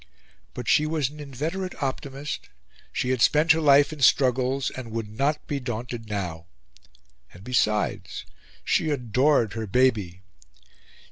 But 0.55 0.67
she 0.67 0.87
was 0.87 1.11
an 1.11 1.19
inveterate 1.19 1.75
optimist; 1.79 2.49
she 2.91 3.11
had 3.11 3.21
spent 3.21 3.51
her 3.51 3.61
life 3.61 3.93
in 3.93 3.99
struggles, 4.01 4.71
and 4.71 4.89
would 4.89 5.07
not 5.07 5.45
be 5.45 5.59
daunted 5.59 6.09
now; 6.09 6.47
and 7.31 7.43
besides, 7.43 8.25
she 8.63 8.89
adored 8.89 9.53
her 9.53 9.67
baby. 9.67 10.23